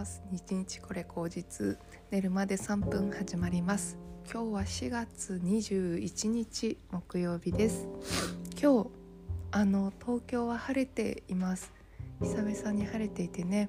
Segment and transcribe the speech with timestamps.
[0.00, 0.22] ます。
[0.30, 1.78] 日日これ口実
[2.10, 3.98] 寝るまで3分始まります。
[4.32, 7.86] 今日は4月21日木曜日です。
[8.58, 8.90] 今日
[9.50, 11.70] あの東京は晴れています。
[12.22, 13.68] 久々に晴れていてね。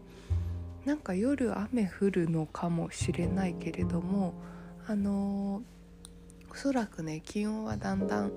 [0.86, 4.34] なんか夜雨降るのかもしれないけれども
[4.88, 5.62] あの
[6.50, 8.32] おそらくね気温はだんだん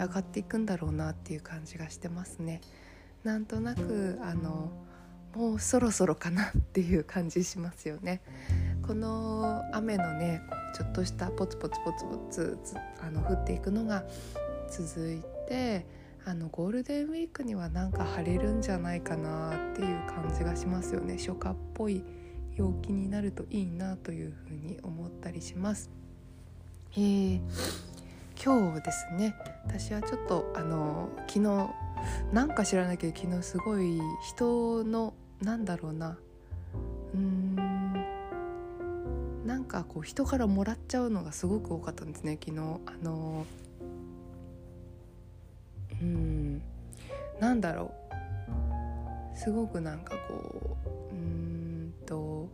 [0.00, 2.62] 上がっていくんだろうなっていう感じがしてますね。
[3.22, 4.70] なんとなくあの
[5.34, 8.20] もうそろそろかなっていう感じしますよね。
[8.86, 10.42] この雨のね
[10.74, 12.58] ちょっとしたポツポツポツポツ
[13.00, 14.04] あの降っていくのが
[14.70, 15.86] 続いて
[16.26, 22.02] あのゴールデンウィークにはなんか晴れるんじゃないかなっていう感じがしますよね初夏っぽい
[22.56, 25.90] 陽気になるといいなというふうに思ったりします。
[26.96, 27.40] えー、
[28.42, 31.70] 今日ですね私はちょっとあの昨日
[32.32, 36.18] なんか知らないけど昨日すごい人のなんだろうな。
[37.14, 37.54] うーん。
[39.46, 42.60] なんかこう人からもらっちゃうのがすごく多かったんですね昨日。
[42.86, 43.46] あの
[46.00, 46.62] うん。
[47.40, 49.38] なんだろう。
[49.38, 52.48] すごくなんかこううんと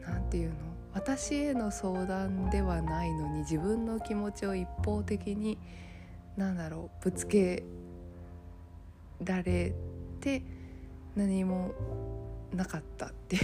[0.00, 0.56] なんていうの？
[0.92, 5.58] 私への相談ではないのに自分の気持ちを一方的に
[6.36, 7.62] なんだろうぶつけ
[9.22, 9.74] られ
[10.20, 10.42] て
[11.14, 11.72] 何も
[12.52, 13.42] なかったっていう。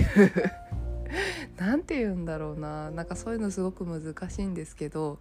[1.58, 2.90] 何て言うんだろうな。
[2.90, 5.18] なんかそういうのすごく難しいんですけど。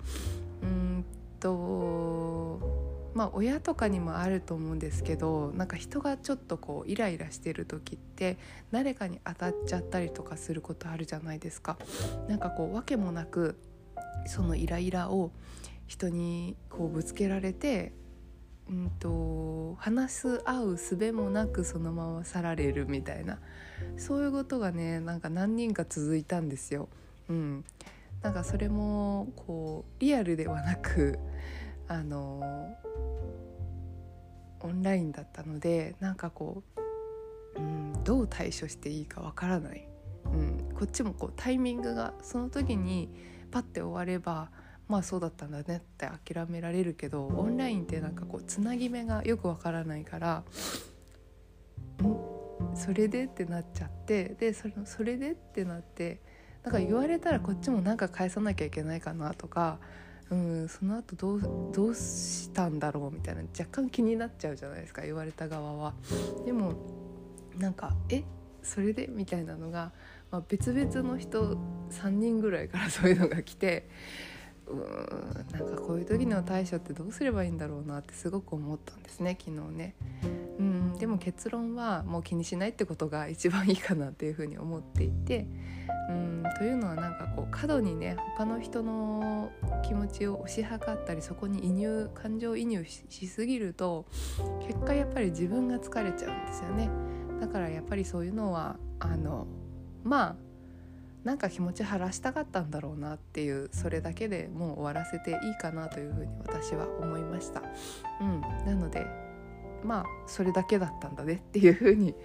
[0.61, 1.05] うん
[1.39, 2.59] と
[3.13, 5.51] まあ親とかにもあると思うんですけど。
[5.51, 8.37] なんか人がちょっとこうイライラしてる時って
[8.71, 11.77] 誰かに当たっちゃったりとかすることあるじゃないですか。
[12.27, 13.57] なんかこう訳もなく
[14.27, 15.31] そのイライラを
[15.87, 17.91] 人にこうぶつけられて
[18.71, 23.39] うんと話す合う術もなくそのまま去られるみたいな。
[23.97, 26.87] そういうことがねなんか何人か続いたんですよ。
[27.29, 27.65] うん、
[28.21, 31.19] なんかそれもこうリアルではなく
[31.87, 32.41] あの
[34.61, 36.63] オンラインだったのでなんかこ
[37.57, 39.87] う、うん、どう対処していいかわからない、
[40.25, 43.09] うん、こっちもこうタイミングがその時に
[43.49, 44.51] パッて終われば
[44.91, 50.43] まあそうだったんだねって諦められるけどオンラインってなんかこうつなぎ目がよくわからないから
[52.03, 56.19] んそれでってなっちゃってでそれそれでってなって
[56.63, 59.79] なんか言われたらこっちもなんか返さなきゃいけないかなとか、
[60.29, 65.93] うん、その後どうどうしたんだろうみたいな若干気になっちゃうじゃないですか言われた側は。
[66.45, 66.73] でも
[67.57, 68.25] なんかえ
[68.61, 69.93] それでみたいなのが、
[70.31, 71.57] まあ、別々の人
[71.91, 73.89] 3人ぐらいからそういうのが来て
[74.71, 79.95] うんなんかこういう時の対処ってどうすればいいんだろうなってすごく思ったんですね昨日ね。
[80.59, 85.47] うんでも結論はもう気にしないってことが一番いいかなっていうふうに思っていて
[86.09, 89.51] うんというのはなんかこう過度にね他の人の
[89.83, 94.05] 気持ちを推し量ったりそこに移入感情移入しすぎると
[94.67, 96.89] 結果やっぱり自分が疲れちゃうんですよね。
[97.39, 99.47] だからやっぱりそういうのはあの
[100.03, 100.50] まあ
[101.23, 107.61] なんか気持ち晴らしたかったんだろうなっていうそれだけでもう終わらせていいかなというふうに私は思いました。
[108.19, 109.05] うん、なので
[109.83, 112.15] まあそれだけだったんだねっていうふうに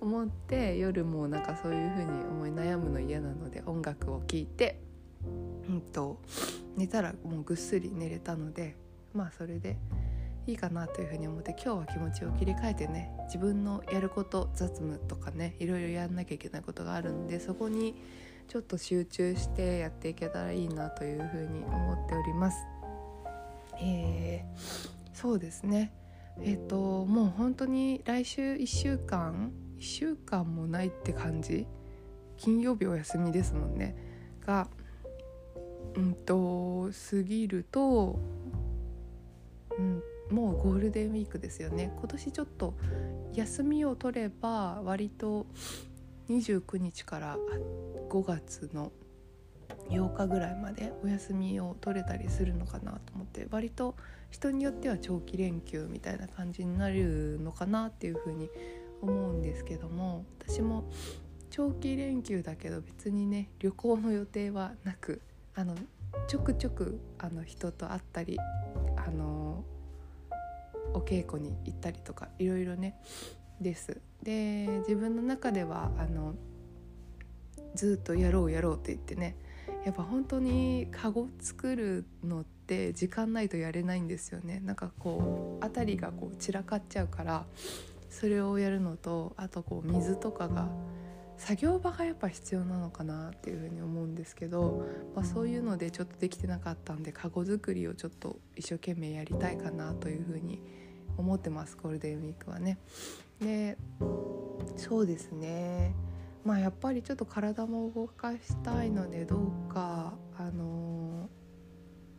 [0.00, 4.80] 思って夜もなんかそういうふうに思い悩むの嫌なので音楽を聴いて、
[5.68, 6.20] うんと、
[6.76, 8.76] 寝たらもうぐっすり寝れたので
[9.14, 9.78] まあそれで
[10.46, 17.94] いいかなというふうに思って今日は気持ちを切り替えてね自分のやること雑務とかねいろいろやんなきゃいけないことがあるんでそこに
[18.48, 22.58] ちょっと集中してやっていけたらいいなというふうに思っております。
[23.80, 24.58] えー、
[25.12, 25.92] そうですね。
[26.40, 31.66] えっ、ー、ともう本当に来週1週間1週間もないって感じ？
[32.36, 33.96] 金曜日お休みですもんね。
[34.44, 34.68] が
[35.94, 38.18] うんと過ぎると、
[39.78, 41.92] うん、もうゴールデンウィークですよね。
[41.98, 42.74] 今年ちょっと
[43.34, 45.46] 休みを取れば割と
[46.28, 47.38] 29日から
[48.12, 48.92] 5月の
[49.88, 53.94] 8日ぐらいまでお休みを取れたりするのかなと思って割と
[54.30, 58.50] 人によっては長期連休みたいな感じになるのかなっていうふうに
[59.00, 60.84] 思うんですけども私も
[61.48, 65.22] 長期連休だけど別にね旅行の予定はなく
[65.54, 65.74] あの
[66.28, 68.38] ちょくちょくあの人と会ったり
[68.96, 69.64] あの
[70.92, 73.00] お稽古に行ったりとかいろいろね
[73.58, 74.00] です。
[74.22, 76.34] で自分の中ではあの
[77.74, 79.36] ずっとやろうやろうって言ってね。
[79.84, 84.60] やっぱ本当にカゴ作るのって時間ないとやれないんですよね。
[84.64, 87.46] なんかこう辺りがこう散らかっちゃうから
[88.08, 90.68] それをやるのとあとこう水とかが
[91.38, 94.86] 作業場がやっぱ必要なのかなっていうふうに思うんですけど、
[95.16, 100.62] まあ、そういうのでちょっとできてなかったんでカゴ作りをちょっと一生懸命やりたいかなというふうに
[101.16, 102.78] 思ってますゴールデンウィークはね。
[103.40, 103.76] で
[104.76, 105.94] そうですね。
[106.44, 111.28] まあやっぱりちょっと体も動かしたいのでどうかあの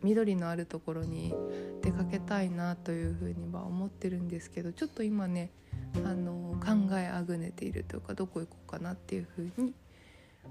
[0.02, 1.34] 緑のあるところに
[1.82, 5.50] 出かけたいなというふうには思ってるんですけどちょっと今ね
[6.04, 9.74] あの考えあぐねているというかどこ行こうかなっていうふうに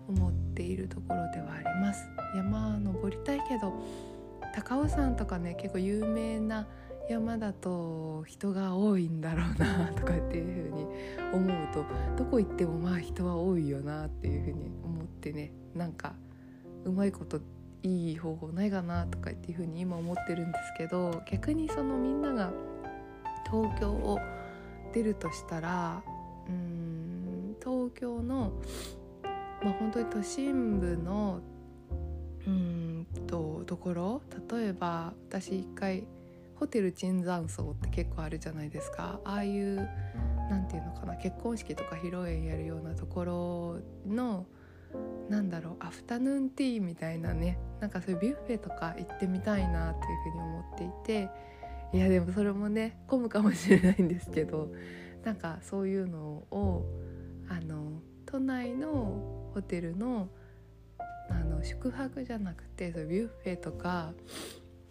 [0.07, 2.07] 思っているところではあります。
[2.35, 3.73] 山登りたいけど
[4.55, 6.67] 高尾山とかね結構有名な
[7.09, 10.87] 山だと人が多いんだろうなとかっていうふうに
[11.33, 11.85] 思うと
[12.17, 16.13] どこ行ってもまあ人は多いよなっていうふうに思ってねなんか
[16.85, 17.41] うまいこと
[17.83, 22.51] いい方法ないかなとかっていうふうに今思ってるんですけど逆にそのみんなが
[23.45, 24.19] 東京を
[24.93, 26.01] 出るとしたら
[26.47, 28.53] うん東京の、
[29.61, 31.41] まあ、本当に都心部の
[32.47, 36.05] うんとところ例えば私一回
[36.63, 39.19] ホテル椿山荘って結構あるじゃないですか。
[39.25, 39.75] ああいう
[40.49, 44.45] 何て言うのかな結婚式とか披露宴やるようなところの
[45.29, 51.29] なんだろうアフタヌーンティーみたいなねなんかそういうビュッフェとか行ってみたいなっていうふうに思っていて。
[51.91, 54.73] いやでもそれもね混むかもしれないんですけど
[55.23, 56.83] なんかそういうのを
[57.47, 60.27] あの都内のホテルの
[61.29, 64.13] あの宿泊じゃなくてそうビュッフェとか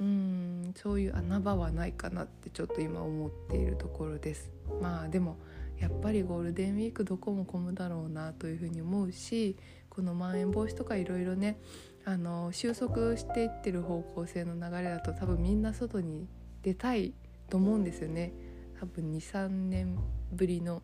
[0.02, 4.50] うんそういう穴場はないかなってちょっと今思っているところです。
[4.80, 5.36] まあでも
[5.78, 9.56] やっぱりゴールデンウィークどこも混むだろうなというふうに思うし
[9.88, 11.60] このまん延防止とかいろいろね
[12.04, 16.26] あの収束していってる方向性の流れだと多分みんな外に
[16.62, 17.14] 出たい
[17.48, 18.32] と思うんですよね。
[18.80, 19.98] 多分23年
[20.32, 20.82] ぶりの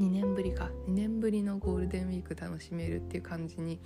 [0.00, 0.70] 2年ぶりか。
[0.88, 3.78] 2年ぶりのゴールデンウィーク楽しめるっていう感じに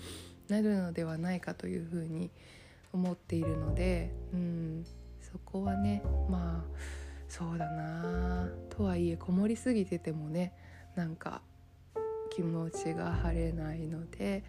[0.48, 2.61] なるのではないかというふうに思います
[2.92, 4.84] 思っているので、うん、
[5.20, 6.78] そこはねまあ
[7.28, 8.48] そうだな。
[8.68, 10.52] とはいえこもりすぎててもね
[10.94, 11.40] なんか
[12.30, 14.44] 気持ちが晴れないので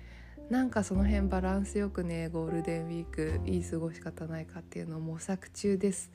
[0.50, 6.12] なんかその辺バランスよくねゴールデンウィークいい過ごし方ないかっていうのを模索中です。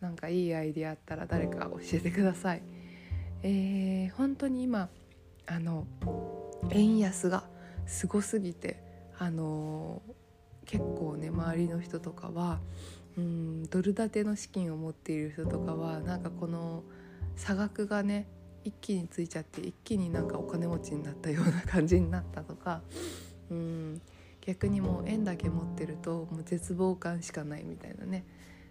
[0.00, 2.62] なんかいいアイディアあったら誰か教えてください。
[3.42, 4.88] えー、本当に今
[5.46, 5.86] あの
[6.70, 7.44] 円安が
[7.86, 8.82] すごすぎて
[9.18, 10.02] あの
[10.66, 12.60] 結構ね周りの人とかは
[13.16, 16.82] うんドル建ての資金を持っている人とかはなんかこの
[17.36, 18.28] 差額がね
[18.64, 22.82] 一気についちゃって一気になんかお金持ちになったような感じになったとか
[23.50, 24.02] うん
[24.40, 28.24] 逆にもう円だけ持ってるともう絶望感しかないみたいなね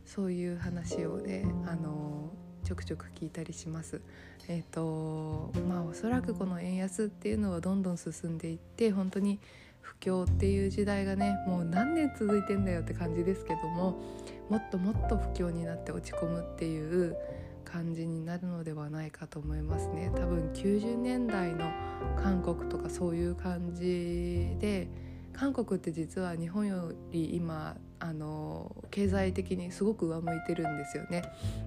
[0.05, 2.31] そういう話をねあの
[2.63, 4.01] ちょくちょく聞いたりします。
[4.47, 9.39] えーとまあ、おそらくこの円安っていうのはどんどん進んでいって本当に
[9.85, 14.01] 不況っていう時代がねもう何年続いてんだよって感じですけども
[14.49, 17.15] もっともっと不況になって落ち込むっていう
[17.63, 20.11] 感じになるのではないかと思いますね。
[20.15, 21.69] 多分90年代の
[22.15, 24.87] 韓国とかそういう感じで
[25.33, 31.23] 韓国って実は日本より今あの経済的にすごく上向いてるんですよね。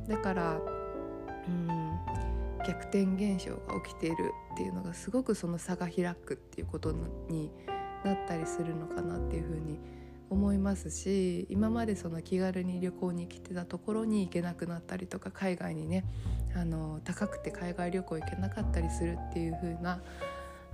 [0.09, 0.61] だから
[1.46, 1.98] うん
[2.67, 6.93] 逆転現象が起きているっていうのがすごくその差が開くっていうこと
[7.29, 7.51] に
[8.05, 9.78] なったりするのかなっていうふうに
[10.31, 16.05] 思いますし今までその気軽に旅行に来てたところに行けなくなったりとか海外にね
[16.55, 20.00] あの高くて海外旅行行けなかったりするっていう風な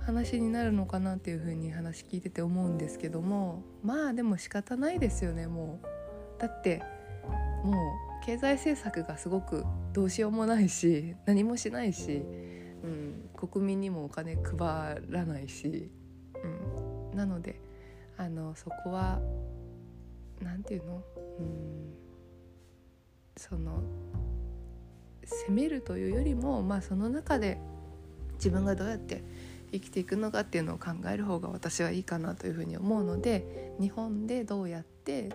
[0.05, 5.87] 話になるのかなっていう風に話聞いてて思うんですけどもまあでも仕方ないですよねもう。
[6.37, 6.83] だって
[7.63, 12.23] もう経済政策がすごくどうしようもないし何もしないし、
[12.83, 15.89] うん、国民にもお金配らないし、
[17.15, 17.59] なので
[18.17, 19.19] あのそこは
[20.41, 21.03] 何て言うの？
[21.39, 21.95] うん
[23.37, 23.83] その
[25.25, 27.59] 責めるというよりも、まあ、その中で
[28.35, 29.23] 自分がどうやって
[29.71, 35.29] 生きていくのかっていうのを考える方が私はいいかなというふうに思うので日本でどうやって、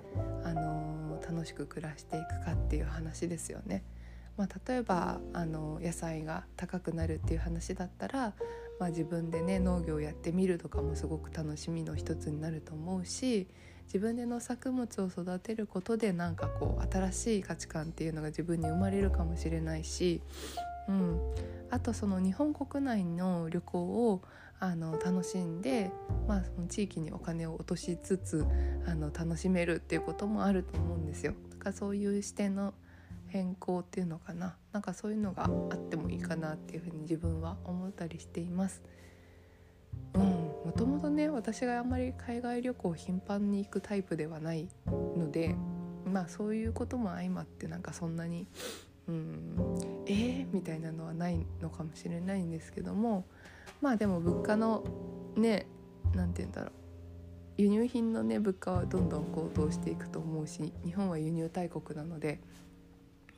[0.45, 3.85] あの楽しく暮らしていくかっていう話ですよね。
[4.39, 8.33] まあ、例えばあの野菜が高くなるっていう話だったら、
[8.81, 13.47] まあ、自分でね農業やってみるとかもすごく楽しみの一つになると思うし
[13.85, 20.23] 自分で農作物を育てることでなんかこう新しい価値観っていうのが自分に生まれるかもしれないし、
[20.89, 21.21] うん、
[21.71, 23.81] あとその日本国内の旅行
[24.13, 24.23] を
[24.61, 25.91] あの楽しんで、
[26.27, 28.47] まあ、その地域にお金を落としつつ
[28.87, 31.35] あの楽しめるっていうこともあると思うんですよ。
[31.51, 32.73] だからそういう視点の
[33.31, 34.57] 変更っていうのかな。
[34.73, 38.83] なんかそういうのがあってもいいかなっていうふうに自分は思ったりしています。
[40.15, 45.55] うん、もともとね私があんまり海外旅行頻繁に行くタイプではないので
[46.05, 48.47] まあそういうことも相まってなんかそんなに
[49.09, 53.25] うんえー、みたいなのはないのかもしれないんですけども
[53.81, 54.85] まあでも物価の
[55.37, 55.67] ね
[56.15, 56.73] 何て言うんだろう。
[57.57, 62.41] 輸入品のね物価はどんどん高騰していくと思うし日本は輸入大国なので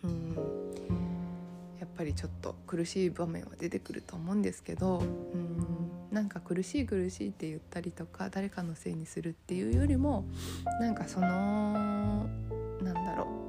[0.04, 0.34] うん。
[1.78, 5.04] やっぱりちょっと苦しい場面は出てくると思うんですけどう
[5.36, 5.90] ん。
[6.10, 10.24] なんか苦しい苦しいって言ったりとか誰かのせいにするっていうよりも
[10.80, 12.26] なんかその
[12.82, 13.42] なんだろう。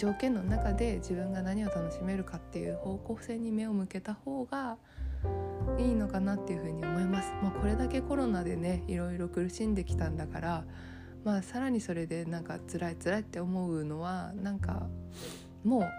[0.00, 4.78] 条件の中で自分が何を楽しめるかっていう方向性に目を向けた方が
[5.78, 7.30] いいのかなっていうふうに思います。
[7.42, 10.64] まあ、これだけコロナでねいろいろ苦しんできたんだから
[11.22, 14.86] まあさらにそれでなんか辛い辛いって思うのはなんか
[15.64, 15.90] もう飽き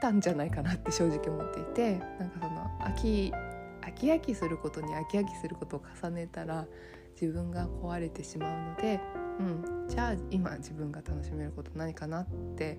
[0.00, 3.32] たんじゃないかなって正直思っていてなんかその飽き
[3.82, 6.66] 飽き飽きすることに飽き飽きすることを重ねたら
[7.20, 9.00] 自分が壊れてしまうので、
[9.38, 12.26] うん、じゃあ今自分が楽しめること何かなっ
[12.56, 12.78] て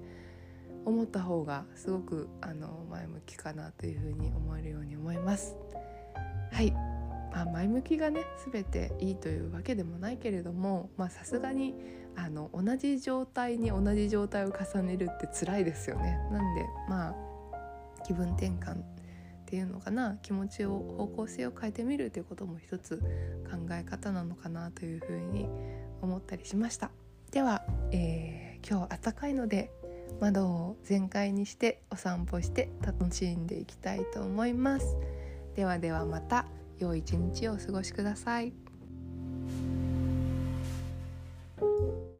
[0.86, 5.56] 思った方がすごくあの前向きかなというふうに思えるように思います。
[6.52, 6.93] はい
[7.34, 8.22] まあ、前向きがね
[8.52, 11.74] 全ていいというわけでもないけれどもさすがに
[12.16, 16.20] あの同じ状態に同じ状態を重ねるって辛いですよね。
[16.32, 17.16] なんでまあ
[18.06, 18.84] 気分転換っ
[19.48, 22.98] ていうのかな気持ちを方向性を変えてみるということも一つ
[23.50, 25.48] 考え方なのかなというふうに
[26.02, 26.92] 思ったりしました。
[27.32, 29.72] では、えー、今日暖かいので
[30.20, 34.98] 窓を全開にしてお散歩して楽しんでいきたいと思います。
[35.56, 36.46] ではではまた。
[36.80, 38.63] 良い一日をお過ごしください。